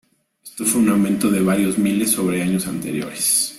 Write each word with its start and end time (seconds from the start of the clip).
Esto 0.43 0.65
fue 0.65 0.81
un 0.81 0.89
aumento 0.89 1.29
de 1.29 1.43
varios 1.43 1.77
miles 1.77 2.09
sobre 2.09 2.41
años 2.41 2.65
anteriores. 2.65 3.49